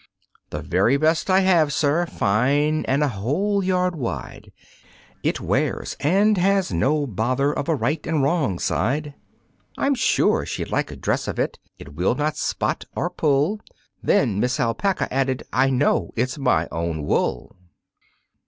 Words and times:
"The 0.49 0.63
very 0.63 0.97
best 0.97 1.29
I 1.29 1.41
have, 1.41 1.71
sir, 1.71 2.07
fine 2.07 2.83
and 2.85 3.03
a 3.03 3.07
whole 3.09 3.63
yard 3.63 3.95
wide, 3.95 4.51
It 5.21 5.39
wears, 5.39 5.95
and 5.99 6.39
has 6.39 6.73
no 6.73 7.05
bother 7.05 7.53
of 7.53 7.69
a 7.69 7.75
right 7.75 8.03
and 8.07 8.23
wrong 8.23 8.57
side; 8.57 9.13
I'm 9.77 9.93
sure 9.93 10.43
she'd 10.43 10.71
like 10.71 10.89
a 10.89 10.95
dress 10.95 11.27
of 11.27 11.37
it 11.37 11.59
it 11.77 11.93
will 11.93 12.15
not 12.15 12.35
spot 12.35 12.83
or 12.95 13.11
pull." 13.11 13.59
Then 14.01 14.39
Miss 14.39 14.59
Alpaca 14.59 15.07
added: 15.13 15.43
"I 15.53 15.69
know 15.69 16.09
it's 16.15 16.35
my 16.39 16.67
own 16.71 17.03
wool." 17.03 17.55